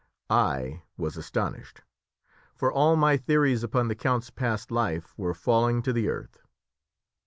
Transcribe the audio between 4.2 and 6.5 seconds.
past life were falling to the earth.